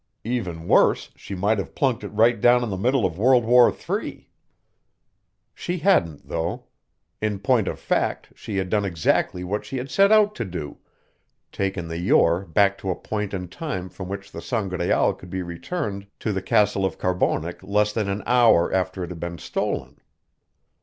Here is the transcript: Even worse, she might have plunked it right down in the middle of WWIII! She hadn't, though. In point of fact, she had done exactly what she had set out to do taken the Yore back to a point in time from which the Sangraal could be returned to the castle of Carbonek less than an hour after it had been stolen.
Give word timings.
Even 0.23 0.67
worse, 0.67 1.11
she 1.15 1.35
might 1.35 1.59
have 1.59 1.75
plunked 1.75 2.03
it 2.03 2.07
right 2.07 2.41
down 2.41 2.63
in 2.63 2.71
the 2.71 2.75
middle 2.75 3.05
of 3.05 3.17
WWIII! 3.17 4.25
She 5.53 5.77
hadn't, 5.77 6.27
though. 6.27 6.63
In 7.21 7.37
point 7.37 7.67
of 7.67 7.79
fact, 7.79 8.31
she 8.35 8.57
had 8.57 8.67
done 8.71 8.83
exactly 8.83 9.43
what 9.43 9.63
she 9.63 9.77
had 9.77 9.91
set 9.91 10.11
out 10.11 10.33
to 10.33 10.43
do 10.43 10.79
taken 11.51 11.87
the 11.87 11.99
Yore 11.99 12.45
back 12.45 12.79
to 12.79 12.89
a 12.89 12.95
point 12.95 13.31
in 13.31 13.47
time 13.47 13.89
from 13.89 14.09
which 14.09 14.31
the 14.31 14.41
Sangraal 14.41 15.13
could 15.13 15.29
be 15.29 15.43
returned 15.43 16.07
to 16.17 16.33
the 16.33 16.41
castle 16.41 16.83
of 16.83 16.97
Carbonek 16.97 17.61
less 17.61 17.93
than 17.93 18.09
an 18.09 18.23
hour 18.25 18.73
after 18.73 19.03
it 19.03 19.11
had 19.11 19.19
been 19.19 19.37
stolen. 19.37 19.97